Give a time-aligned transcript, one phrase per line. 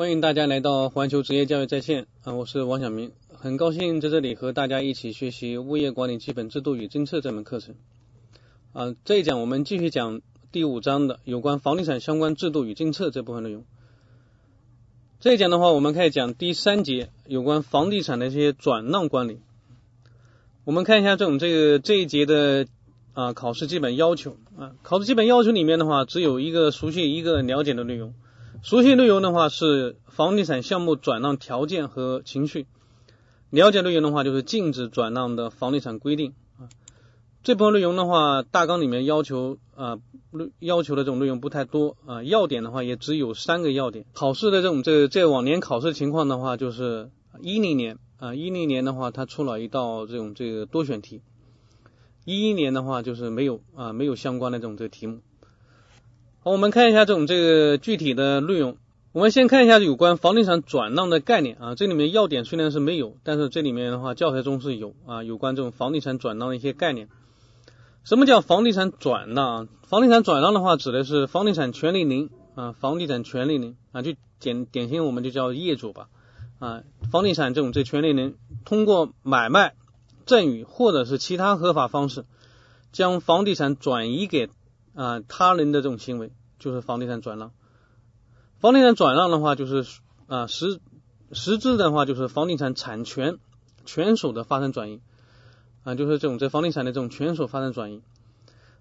[0.00, 7.74] 欢迎大家来到环球职业教育在线啊，我是王晓明，很高兴在这里和大家一起学习物业管理基本制度与政策这门课程
[8.72, 8.96] 啊。
[9.04, 13.62] 这一讲我们继续讲第五章的有关房地产相关制度与政策这部分内容。
[15.20, 19.40] 这一讲的话，我们开始讲第三节有关房地产的一些转让管理。
[20.64, 22.66] 我们看一下这种这个这一节的
[23.12, 28.14] 啊考试基本要求啊，考试基本要求里面的话，只有一个熟悉一个了解的内容。
[28.62, 32.66] 熟悉内容的话是房地产项目转让条件和程序，
[33.48, 36.68] 了解内容的话就是禁止转让的房地产规定啊。
[37.42, 39.98] 这部分内容的话，大纲里面要求啊
[40.58, 44.04] 要求的这种内容不太多啊，要点的话也只有三个要点。
[44.12, 51.22] 考试的这种这这往年考试情况的话，就是一零年啊一零年的话，它出了一道这种这个多选题，
[52.26, 55.20] 一一年的话就是没有啊没有相关的这种这个题目。
[56.42, 58.78] 好，我们看一下这种这个具体的内容。
[59.12, 67.10] 我们先看一下有关房地产转让的概念啊，这里面要点虽然是没有，但是这里面的话教材中是有啊，有关这种房地产转让的一些概念。
[68.04, 69.68] 什么叫房地产转让？
[69.82, 76.08] 房地产转让的话，指的是房地产权利人啊，房地产权利人啊，就典典型我们就叫业主吧
[76.58, 79.74] 啊，房地产这种这权利人通过买卖、
[80.24, 82.24] 赠与或者是其他合法方式，
[82.92, 84.48] 将房地产转移给。
[84.94, 87.52] 啊，他人的这种行为就是房地产转让。
[88.58, 89.86] 房地产转让的话，就是
[90.26, 90.80] 啊实
[91.32, 93.38] 实质的话，就是房地产产权
[93.86, 95.00] 权属的发生转移
[95.84, 98.02] 啊，就是这种在房地产的这种权属发生转移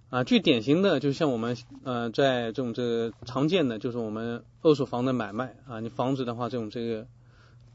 [0.10, 0.24] 啊。
[0.24, 7.08] 最典型的，就像我们呃在这种这个常见的，就是我们二手房的买卖啊，你房子的话，这种这个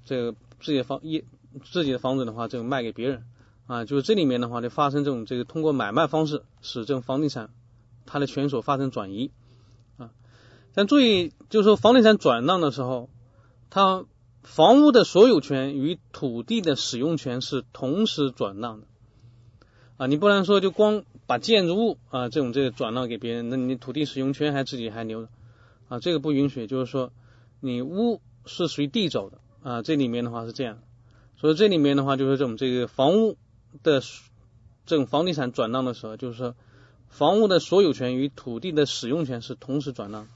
[0.04, 1.24] 这个自己的房一
[1.62, 3.24] 自己的房子的话，这个卖给别人
[3.66, 7.48] 啊，就是这里面的话，就发生这种这个通过买卖方式使这种房地产。
[8.06, 9.30] 它的权属发生转移
[9.96, 10.10] 啊，
[10.74, 13.08] 但注意，就是说房地产转让的时候，
[13.70, 14.04] 它
[14.42, 18.86] 房屋的所有权与土地的使用权是同时转让的
[19.96, 25.28] 啊，你不能说就光把建筑物啊这种这个转让给别人，那你土地使用权还自己还留着
[25.88, 26.66] 啊，这个不允许。
[26.66, 27.12] 就是说
[27.60, 30.78] 你屋是属于地走的啊，这里面的话是这样，
[31.36, 33.36] 所以这里面的话就是这种这个房屋
[33.82, 34.02] 的
[34.84, 36.54] 这种房地产转让的时候，就是说。
[37.16, 40.26] 房屋的所有权与土地的使用权是同时转让。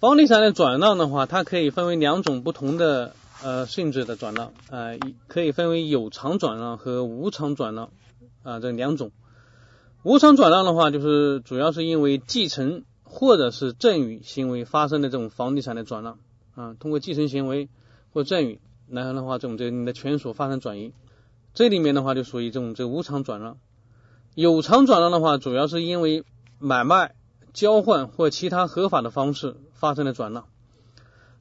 [0.00, 7.90] 房地产的转让的话，它可以分为两种不同的呃性质的转让，呃，可以分为有偿转让和无偿转让
[8.42, 9.12] 啊这两种。
[10.02, 16.18] 无偿转让的话，就是主要是因为继承或者是赠与行为发生的这种房地产的转让
[16.56, 17.68] 啊，通过继承行为
[18.12, 18.58] 或赠与，
[18.90, 20.92] 然后的话这种这你的权属发生转移，
[21.54, 23.58] 这里面的话就属于这种这无偿转让。
[24.34, 26.24] 有偿转让的话，主要是因为
[26.58, 27.14] 买卖、
[27.52, 30.46] 交换或其他合法的方式发生的转让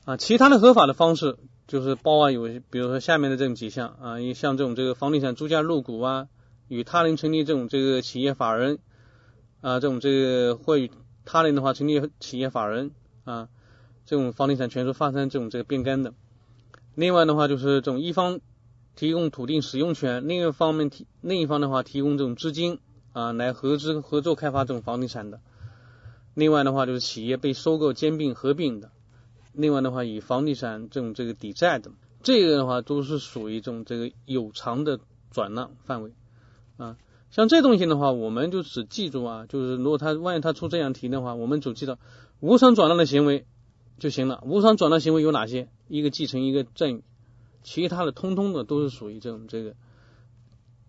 [0.06, 0.16] 啊。
[0.18, 1.38] 其他的合法的方式
[1.68, 6.28] 就是包含有，比如说下面的这种几项啊，像这种这个房地产租价入股啊，
[6.68, 8.78] 与他人成立这种这个企业法人
[9.62, 10.92] 啊，这种这个或与
[11.26, 12.92] 他人的话成立企业法人
[13.24, 13.50] 啊，
[14.06, 16.14] 这种房地产权属发生这种这个变更的。
[16.94, 18.40] 另外的话就是这种一方。
[18.96, 22.80] 提供土地使用权，另一方面提另一方的话提供这种资金
[23.12, 25.40] 啊，来合资合作开发这种房地产的。
[26.34, 28.92] 另外的话就是企业被收购兼并合并的。
[29.52, 31.92] 另外的话以房地产这种这个抵债的，
[32.24, 35.00] 这个的话都是属于这种这个有偿的
[35.32, 36.12] 转让范围
[36.78, 36.98] 啊。
[37.30, 41.98] 像这东西的话，我们就只记住啊，就是如果他万一他出这样题的话，我们只记得
[42.40, 43.46] 无偿转让的行为
[43.98, 44.44] 就行了。
[44.46, 45.68] 无偿转让行为有哪些？
[45.88, 47.04] 一个继承，一个赠与。
[47.64, 49.74] 其他的通通的都是属于这种这个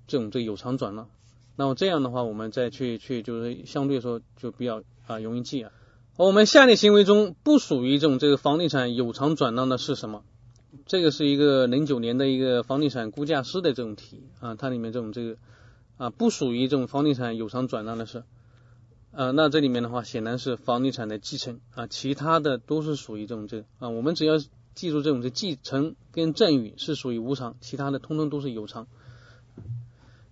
[0.06, 1.08] 这种这有偿转让，
[1.56, 5.72] 那么这样的话，我们再去去就是相对说就比较啊容易记啊。
[6.16, 10.24] 我们下列行为中不属于这种这个房地产有偿转让的是什么？
[10.84, 15.36] 这个是一个零九年的一个房地产估价师的这种题啊，它里面这种这个
[15.96, 18.24] 啊不属于这种房地产有偿转让的是
[19.12, 24.34] 啊，那这里面的话显然是房地产的继承啊，其他的都是属于这种这啊，我们只要。
[24.74, 28.86] 记住，这种的继承跟赠与是属于无偿，其他的通通都是有偿。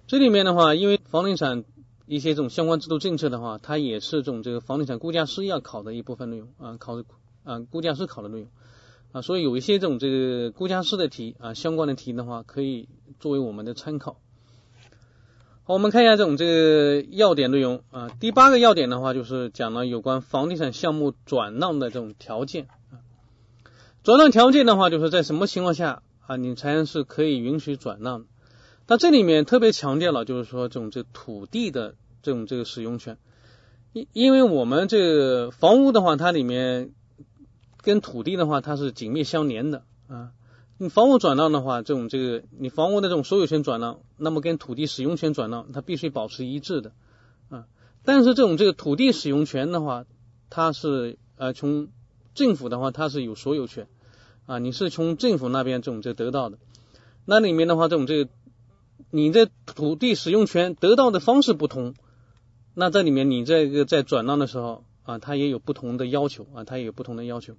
[0.06, 1.64] 这里面的话，因为房地产
[2.06, 7.04] 一些这种相关制度政策的话，它也是这种这个房地产估价师要考的一部分内容啊，考的
[7.44, 8.48] 啊估价师考的内容
[9.12, 12.88] 啊，所以有一些这种这个估价师的题啊，相关的题的话，可以
[13.20, 14.16] 作为我们的参考。
[15.64, 22.66] 好，我们看一下这种这个要点内容啊，第八个要点的话，就是讲了有关房地产项目转让的这种条件。
[24.02, 28.26] 转让条件的话，就是在什么情况下啊，你才是可以允许转让？
[28.88, 33.16] 那这里面特别强调了，就是说这种这土地的这种这个使用权，
[33.92, 36.90] 因因为我们这个房屋的话，它里面
[37.80, 40.32] 跟土地的话它是紧密相连的啊。
[40.78, 46.92] 你房屋转让的话，这种这个你房屋的这种所有权转让，那么跟土地使用权转让它必须保持一致的
[47.50, 47.66] 啊。
[48.04, 50.06] 但是这种这个土地使用权的话，
[50.50, 51.86] 它是呃从
[52.34, 53.86] 政府的话它是有所有权
[54.46, 56.58] 啊，你是从政府那边这种这得到的。
[57.24, 58.30] 那里面的话，这种这个
[59.10, 61.94] 你的土地使用权得到的方式不同，
[62.74, 67.54] 那在里面你这个在转让的时候啊，它也有不同的要求啊，它也有不同的要求。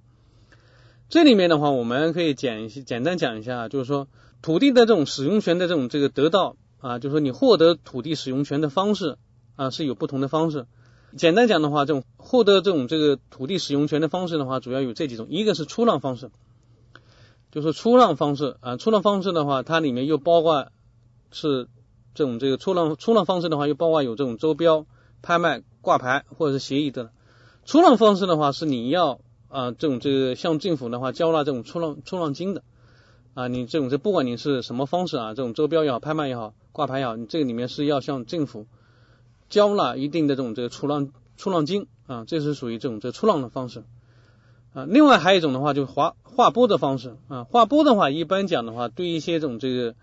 [1.08, 4.08] 这里面的话，我们可以简简单讲一下，就是说
[4.42, 9.16] 土地的这种使用权的这种这个得到啊，就是说你获得土地使用权的方式
[9.56, 10.66] 啊是有不同的方式。
[11.16, 16.30] 简单讲的话，这种获得这种这个土地使用权的方式的话，主要有这几种，一个是出让方式。
[17.52, 20.72] 就是出让方式啊，出让方式的话，它里面又包括
[21.30, 21.68] 是
[22.12, 24.86] 这种这个出让出让方式的话，又包括有这种周标、
[25.22, 27.12] 拍卖、挂牌或者是协议的。
[27.64, 32.64] 出让方式的话，是你要啊这种这个向政府的话交纳这种出让出让金的
[33.34, 38.66] 啊，你这种这不管你是什么方式啊，这种周标也好、拍卖也好、挂牌也好，你这个里面是要向政府
[39.48, 43.84] 交纳一定的这种这个出让出让金啊，这是属于这种这出让的方式。
[44.72, 47.44] 啊，另外还有一种的话，就是划划拨的方式啊。
[47.44, 49.94] 划拨的话，一般讲的话，对一些这种这个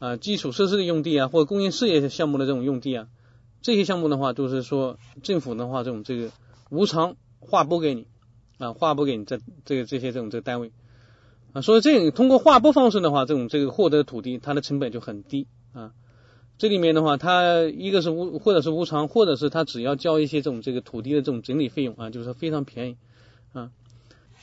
[0.00, 3.08] 啊基础设施的用地啊，或者公益事业项目的这种用地啊，
[3.62, 6.30] 这些项目的话，就是说政府的话，这种这个
[6.68, 8.06] 无偿划拨给你
[8.58, 10.72] 啊，划拨给你这这个这些这种这个单位
[11.54, 11.62] 啊。
[11.62, 15.92] 所以这种通过划拨方式的话，这种这个获得土地，它的成本就很低啊。
[16.58, 22.96] 这里面的话，它一个是无或者是无偿，或者是它只要交一些这种这个土地的这种整理费用啊，就是非常便宜
[23.52, 23.70] 啊。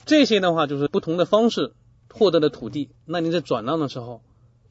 [0.06, 1.74] 这些的话就是不同的方式
[2.14, 4.22] 获得的土地，那你在转让的时候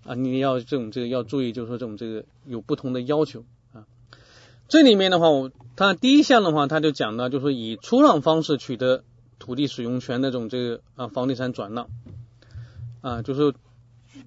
[0.06, 3.44] 啊，你要这种这个要注意，就是说这种这个有不同的要求
[3.74, 3.84] 啊。
[4.68, 9.04] 这里面的话，我它第一项的话，它就讲到，就是以出让方式取得
[9.38, 11.88] 土地使用权的这种这个啊房地产转让
[13.02, 13.52] 啊，就是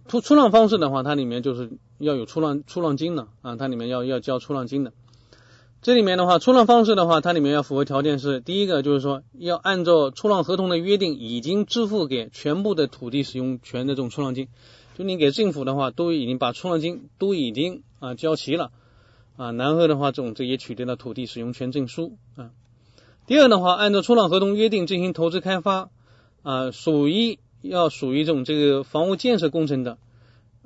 [0.07, 4.93] 出出让方式的话，它里面就是要有出让出让金的啊，它里面要要交出让金的。
[5.81, 14.47] 这里面的话，出让方式的话，它里面要符合条件是：第一个就是说，要按照出让合同的约定，已经支付给全部的土地使用权的这种出让金。
[14.97, 18.71] 就你给政府的话，都已经把出让金都已经啊交齐了
[19.37, 22.49] 啊，然后的话，这种这也取得了土地使用权证书啊。
[23.27, 25.89] 第二的话，按照出让合同约定进行投资开发
[26.41, 29.99] 啊，属于要属于这种这个房屋建设工程的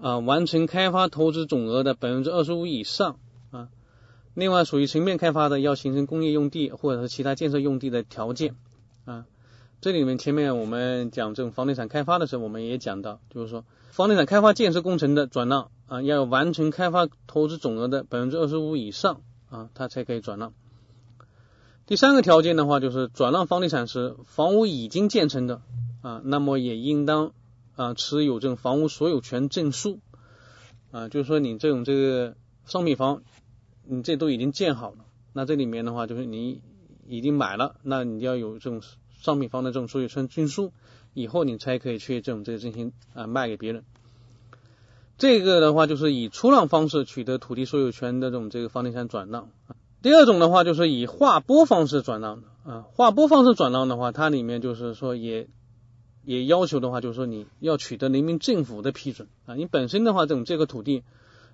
[0.02, 3.18] 啊，完成开发投资总额的百分之二十五以上
[3.52, 3.70] 啊。
[4.34, 8.56] 另外，属于全面开发的，要形成工业用地或者是其他建设用地的条件
[9.06, 9.26] 啊。
[9.80, 20.54] 这里面前面我们讲这种房地产开发的时候，我们也讲到，就是说房地产开发建设工程的转让啊，要完成开发投资总额的百分之二十五以上啊，它才可以转让。
[21.88, 25.62] 第三个条件的话，就是转让房地产时，房屋已经建成的
[26.02, 27.34] 啊，那么也应当
[27.76, 30.00] 啊持有这种房屋所有权证书
[30.92, 32.36] 啊，就是说你这种这个
[32.66, 33.24] 商品房。
[33.84, 34.98] 你这都已经建好了，
[35.34, 36.62] 那这里面的话就是你
[37.08, 38.82] 已经买了，那你要有这种
[39.20, 40.72] 商品房的这种所有权证书，
[41.16, 43.84] 以后你才可以去这种这个进行啊卖给别人。
[45.18, 49.50] 这个的话就是以出让方式取得土地所有权的这种这个房地产转让。
[50.04, 55.48] 第二种的话就是以划拨方式转让的啊，划拨方式转让的话，它里面就是说也
[56.24, 61.04] 也要求的话就是说你要取得人民政府的批准啊，你本身的话这种这个土地。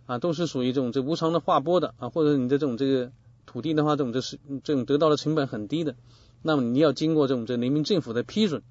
[0.08, 3.12] 啊，都是属于这种这无偿的划拨的啊，或者你的这种这个
[3.46, 5.98] 土地的话，这种这是这种得到的成本很低的，
[6.42, 8.64] 那么你要经过这种这人民政府的批准，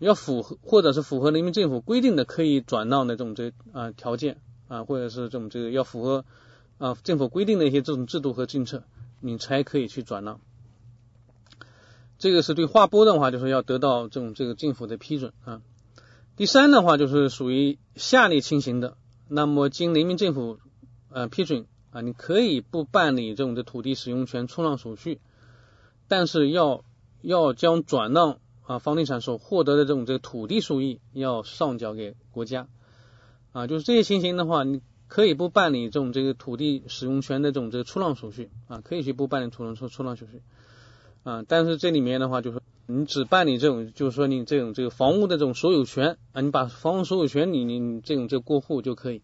[0.00, 6.24] 要符合或者是符合人民政府规定的可以转让的这种这啊条件啊，或者是这种这个要符合
[6.78, 8.82] 啊政府规定的一些这种制度和政策，
[9.20, 10.40] 你才可以去转让。
[12.24, 15.60] 这个是对划拨的话，就是要得到这种这个政府的批准啊。
[16.36, 18.96] 第三的话，就是属于下列情形的。
[19.28, 20.58] 那么，经人民政府
[21.10, 25.20] 呃批准啊，你可以不办理这种的土地使用权出让手续，
[26.08, 26.82] 但是要
[27.20, 32.68] 要将转让啊房地产所获得的这种这个土地收益要上缴给国家
[33.52, 40.40] 啊，就是这些情形的话，你可以不办理这种这个土地使用权的这种这个出让手续啊，可以去不办理出让出出让手续
[41.24, 42.60] 啊，但是这里面的话就是。
[42.86, 49.22] 你只办理这种，就是说你这种这个房屋的这种所有权啊，你把房屋所有权你你这种这过户就可以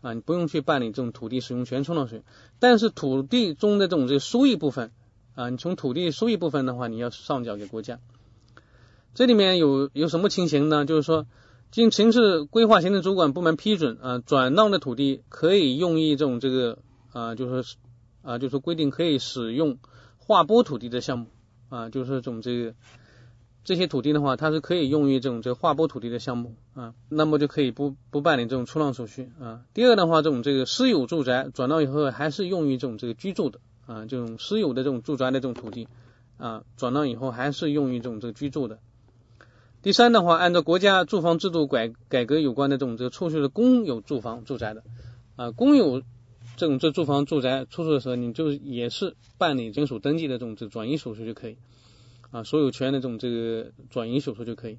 [0.00, 2.22] 啊，你不用去办理这种土地使用权出让税。
[2.60, 4.92] 但是土地中的这种这个收益部分
[5.34, 7.98] 啊，你从土地收益部分的话，你要上缴给国家。
[9.12, 10.84] 这里面有有什么情形呢？
[10.84, 11.26] 就是说，
[11.72, 16.78] 经城市规划行政主管部门批准啊，转让的土地可以用于这种这个
[17.12, 17.76] 啊，就是
[18.22, 19.78] 啊，就是规定可以使用
[20.16, 21.26] 划拨土地的项目
[21.70, 22.74] 啊，就是这种这个。
[23.62, 29.60] 这些土地的话，它是可以用于这种这个划拨土地的项目啊，那么就可以不不办理这种出让手续啊。
[29.74, 35.88] 第二的话，这种这个私有住宅转让以后还是用于这种这个居住的啊，这种私有的这种住宅的这种土地
[36.38, 38.78] 啊，转让以后还是用于这种这个居住的。
[39.82, 44.82] 第三的话，按照国家住房制度改改革有关的这种这个出售的公有住房住宅的
[45.36, 46.02] 啊，公有
[46.60, 51.56] 这种这住房住宅出售的时候，你就也是办理签署登记的这种这转移手续就可以
[52.30, 54.78] 啊，所有权的这种这个转移手续就可以。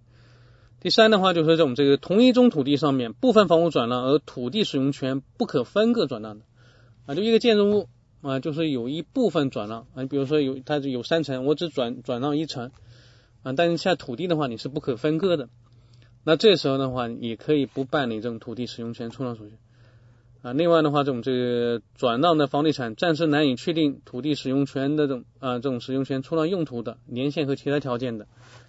[0.80, 6.46] 第三的话，就是这种这个同一宗土地上面部分房屋转让，而土地使用权不可分割转让的
[7.08, 7.90] 啊，就一个建筑物
[8.22, 12.72] 啊，就是有一部分转让啊，比如说有它有三层，我只转转让一层。
[13.44, 15.50] 啊，但是像土地的话，你是不可分割的。
[16.24, 19.56] 那这时候的话，也可以不办理这种土地使用权出让手续。
[20.42, 28.28] 啊，另外的话，这种这个转让的房地产暂时难以确定土地使用权的这种啊这种使用权出让用途的年限和其他条件的。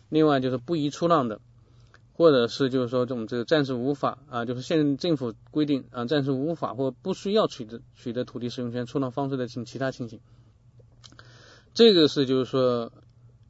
[0.09, 1.41] 另外就是不宜出让的，
[2.13, 10.21] 或者是就是说这种这个暂时无法啊，就是县政府规定啊暂时无法或不需要取得取得土地使用权出让方式的这种其他情形。
[11.75, 12.93] 这个是就是说。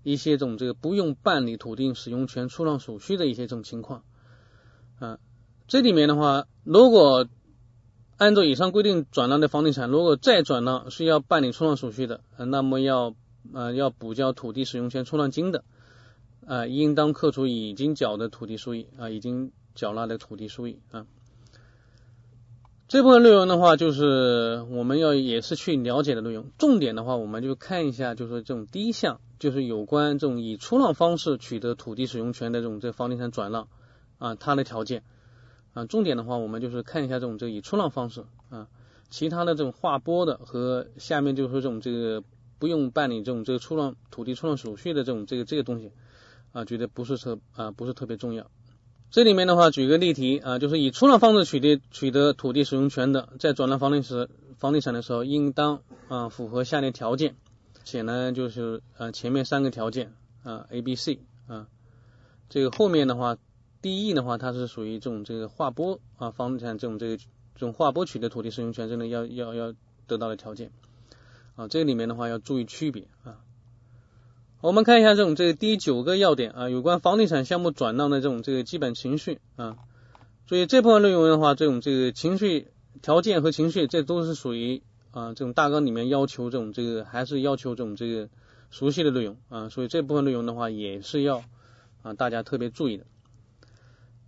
[0.04, 4.02] 一些这种这个不用办理土地使用权出让手续的一些这种情况，
[4.98, 5.20] 啊，
[5.68, 7.28] 这里面的话，如果
[8.22, 13.16] 按照以上规定转让的房地产，如果再转让需要办理出让手续的，那么要
[13.52, 15.64] 呃要补交土地使用权出让金的，
[16.46, 21.04] 啊，应当扣除已经缴的土地收益啊，已经缴纳的土地收益啊。
[22.86, 26.46] 这部分内容的话，就是我们要也是去了解的内容。
[26.58, 33.66] 重点的话，我们就看一下，就是这种第一项，就是有关这种以出让方式取得土地使用权的这种这房地产转让
[34.18, 35.02] 啊，它的条件
[35.74, 35.84] 啊。
[35.86, 38.68] 重点的话，我们就是看一下这种这以出让方式啊，
[39.10, 42.22] 其他的这种划拨的和下面就是说这种这个
[42.58, 45.92] 不用办理这种这个出让土地出让手续的这种这个这个东西
[46.52, 48.50] 啊，觉得不是特啊不是特别重要。
[49.10, 57.36] 这里面的话，举个例题啊，就是以出让方式取得取得土地使用权的，在转让房地时房地产的时候，应当啊符合下列条件，
[57.84, 60.14] 且呢就是呃前面三个条件
[60.44, 61.66] 啊 A、B、C 啊，
[62.48, 63.36] 这个后面的话
[63.82, 67.26] 第一的话，它是属于这种这个划拨啊房地产这种这个这
[67.58, 69.74] 种划拨取得土地使用权，真的要要要
[70.06, 70.70] 得到的条件
[71.56, 73.40] 啊，这里面的话要注意区别啊。
[74.60, 79.76] 我们看一下这种这个第九个要点啊，有关房地产项目转让的这种这个基本情绪啊。
[80.46, 82.68] 所以这部分内容的话，这种这个情绪
[83.02, 88.28] 条件和情绪，这都是属于啊这种大纲里面要求这种这个还是要求这种这个
[88.70, 89.68] 熟悉的内容啊。
[89.68, 91.42] 所以这部分内容的话，也是要
[92.02, 93.06] 啊大家特别注意的。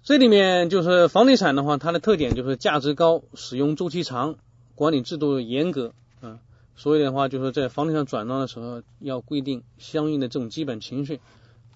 [0.04, 4.36] 这里面就是房地产的话，它的特点就是价值高、使用周期长、
[4.74, 6.40] 管理制度严格啊。
[6.76, 11.20] 所以的话，就是在房地产转让的时候，要规定相应的这种基本程序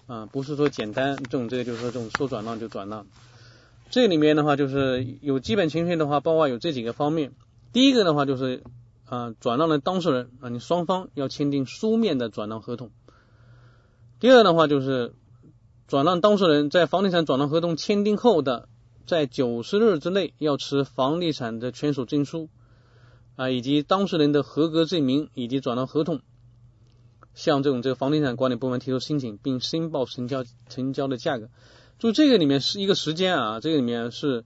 [0.05, 3.07] 啊，不是说简单这种这个就是说这种说转让就转让。
[3.89, 7.31] 这里面的话，就是有基本程序的话，包括有这几个方面。
[7.73, 8.61] 第一个的话，就是
[9.05, 12.91] 啊，转让的当事人啊，你双方要签订书面的转让合同。
[14.19, 15.13] 第二的话，就是
[15.89, 18.69] 转让当事人在房地产转让合同签订后的
[19.07, 22.47] 在九十日之内，要持房地产的权属证书。
[23.35, 26.19] 啊，以及当事人的合格证明以及转让合同，
[27.33, 31.49] 向这种这个房地产管理部门提出申请，并申报成交成交的价格。
[31.97, 34.43] 就这个里面是一个时间啊，这个里面是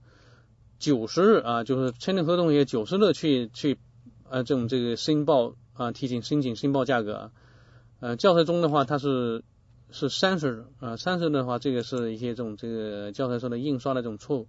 [0.78, 3.78] 九十日啊，就是签订合同也九十日去去
[4.30, 7.30] 啊这种这个申报啊提醒申请申报价格啊。
[7.98, 9.42] 呃，教材中的话它是
[9.94, 14.48] 是三十日啊，三十的话这个是一些这种这个教材上的印刷的这种错误。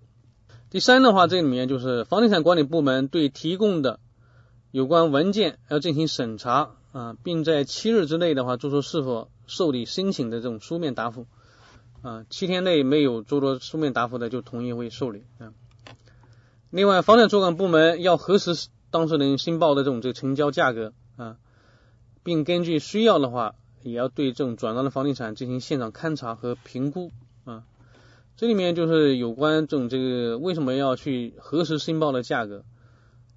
[0.72, 4.00] 第三的话，这里面就是房地产管理部门对提供的。
[4.72, 11.28] 有关文件要进行审查啊，并在七日之内的话，做出是否受理申请的这种书面答复
[12.02, 15.54] 啊，七天内没有做出书面答复的，就同意会受理啊。
[16.72, 21.38] 另外，房产主管部门要核实当事人申报的这种这个成交价格啊，
[22.24, 23.54] 并根据需要的话，
[23.86, 27.12] 也要对这种转让的房地产进行现场勘查和评估
[27.44, 27.64] 啊。
[28.36, 32.64] 这里面就是有关这种这个为什么要去核实申报的价格。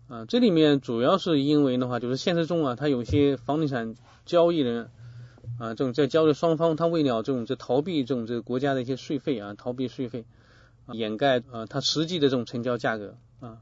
[0.08, 4.90] 啊，这里面主要是因为的话，就是现实中啊，他有些房地产交易人
[5.58, 10.24] 啊，这种在交易双方，他为了这种这逃避这种这个国家的一些税费啊，逃避税费，
[10.92, 13.58] 掩盖啊他实际的这种成交价格啊，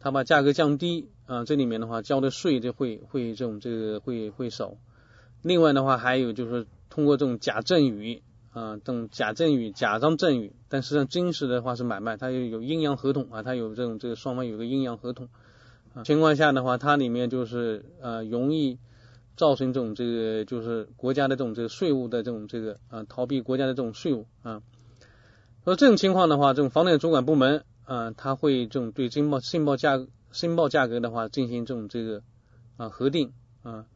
[0.00, 4.74] 他把价格降低啊，这里面的话交的税就会会这种这个会会少。
[5.42, 15.28] 另外的话，还有就是通过这种假赠与啊，这种假赠与、假装赠与，但实际上真实的话是买卖，它有有阴阳合同啊，它有这种这个双方有个阴阳合同。
[16.04, 18.78] 情况下的话，它里面就是呃容易
[19.36, 24.62] 造成这种这个就是国家的这种这个税务的这种这个啊逃避国家的这种税务啊。
[25.64, 32.22] 说这种情况的话，这种房地产主管部门啊，他会这种对申报申报价申报价格的话进行这种这个
[32.76, 33.86] 啊核定啊，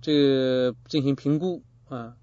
[0.00, 2.16] 这个进行评估啊。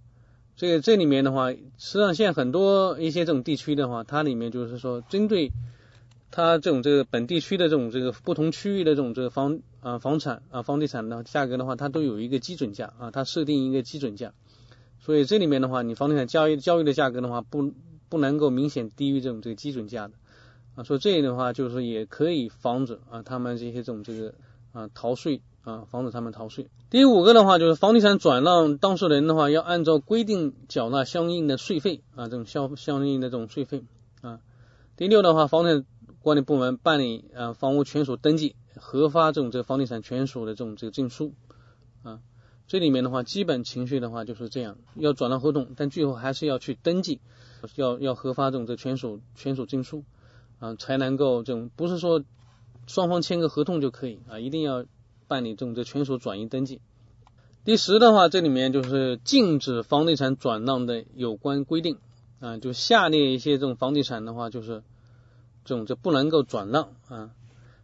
[0.55, 5.51] 这个这里面的话，实际上现在很多一些这种地区的话，它里面就是说针对
[6.29, 14.31] 它这种这个本地区的这种这个不同区域的这种这个房啊房产啊房地产的价格的话，它都有一个基准价啊，它设定一个基准价。
[14.99, 17.73] 所以这里面的话，你房地产交易交易的价格的话，不
[18.07, 20.13] 不能够明显低于这种这个基准价的
[20.75, 20.83] 啊。
[20.83, 24.35] 所以这里的话，就是也可以防止啊他们这些这种这个
[24.71, 25.41] 啊逃税。
[25.63, 26.67] 啊，防止他们逃税。
[26.89, 33.83] 第五个的话，就是房地产转让当事人的话，要按照规定缴纳相应的税费啊，这种相相应的这种税费
[34.21, 34.41] 啊。
[34.97, 35.85] 第六的话，房产
[36.21, 41.33] 管理部门办理啊房屋权属登记，核发这种这个房地产权属的这种这个证书
[42.03, 42.19] 啊。
[42.67, 47.21] 这里面的话，基本程序的话就是这样，要转让合同，但最后还是要去登记，
[47.75, 50.03] 要要核发这种这权属权属证书
[50.59, 52.21] 啊，才能够这种不是说
[52.85, 54.83] 双方签个合同就可以啊，一定要。
[55.27, 56.81] 办理这种这权属转移登记。
[57.65, 61.97] 第十的话，这里面就是禁止房地产转让的有关规定
[62.41, 64.83] 啊，就下列一些这种房地产的话，就是
[65.63, 67.29] 这种就不能够转让啊。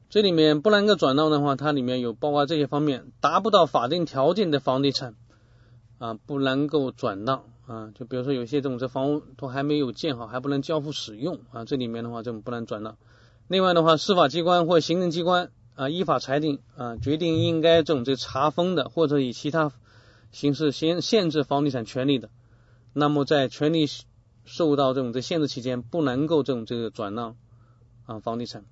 [0.09, 5.15] 这里面不能够转让的话，它里面有包括这些方面，达不到法定条件的房地产
[5.97, 7.93] 啊，不能够转让啊。
[7.95, 12.97] 就比如说有些这种这房屋都还没有建好，还不能交付使用啊，这里面的话这种不能转让。
[13.47, 15.51] 另外的话，司法机关或行政机关。
[15.79, 19.71] 啊，依法裁定啊，决定应该这种这查封的，或者以其他
[20.29, 22.29] 形式限限制房地产权利的，
[22.91, 23.85] 那么在权利
[24.43, 27.37] 受到这种这限制期间，不能够这种这个转让
[28.05, 28.65] 啊房地产。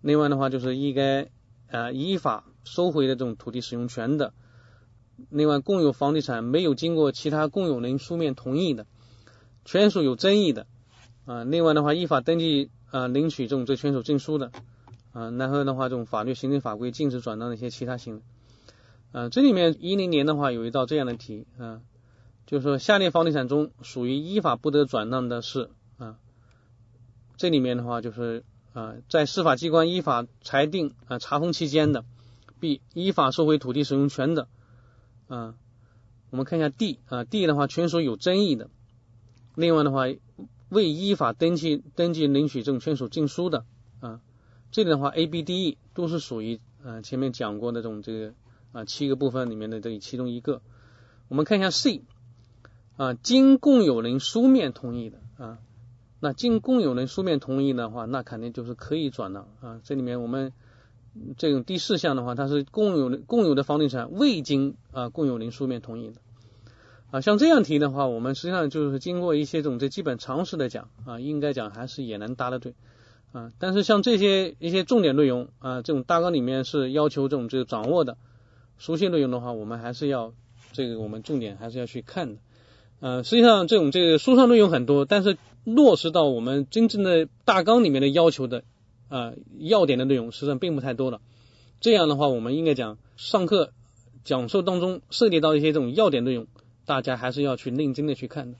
[0.00, 1.28] 另外的话，就是应该
[1.72, 4.32] 啊依法收回的这种土地使用权的。
[5.28, 8.86] 另外，共有房地产没有经过其他共有人书面同意的，
[9.64, 10.68] 权属有争议的
[11.24, 11.42] 啊。
[11.42, 14.52] 另外的话，依法登记啊领取这种这权属证书的。
[15.12, 18.22] 啊，然后的话，这种法律、行政法规禁止转让的一些其他行为。
[19.12, 21.80] 啊，这里面一零年的话有一道这样的题啊，
[22.46, 25.68] 就是说下列房地产中属于依法不得转让的是
[25.98, 26.16] 啊，
[27.36, 32.04] 这里面的话就是啊，在司法机关依法裁定啊查封期间的
[32.60, 34.46] ，B 依法收回土地使用权的
[35.26, 35.56] 啊，
[36.30, 38.70] 我们看一下 D 啊，D 的话权属有争议的，
[39.56, 40.04] 另外的话
[40.68, 43.64] 未依法登记登记领取这种权属证书的。
[44.70, 48.34] 这里的话，A、B、D、E 都是属于啊前面讲过的这种这个
[48.72, 50.62] 啊七个部分里面的这其中一个。
[51.28, 52.02] 我们看一下 C
[52.96, 55.58] 啊，经共有人书面同意的啊，
[56.18, 59.80] 那经共有人书面同意的话，那肯定就是可以转让啊。
[59.84, 60.52] 这里面我们
[61.36, 66.20] 这种第四项的话，它是共有共有的房地产未经啊共有人书面同意的
[67.10, 67.20] 啊。
[67.20, 72.74] 像这样题的话，我们实际上就是经过一些这种这基本常识的讲啊，应该讲还是也能答得对。
[73.32, 78.16] 啊，但是像这些一些重点内容啊，这种大纲里面是要求这种这个掌握的
[78.78, 80.32] 熟悉内容的话，我们还是要
[80.72, 82.40] 这个我们重点还是要去看的。
[83.00, 88.64] 呃，实际上这种这个书上内容很多，但是落实到我们真正的大纲里面的要求的
[89.08, 91.20] 啊要点的内容，实际上并不太多了。
[91.80, 93.72] 这样的话，我们应该讲上课
[94.24, 96.46] 讲授当中涉及到一些这种要点内容，
[96.84, 98.58] 大家还是要去认真的去看的。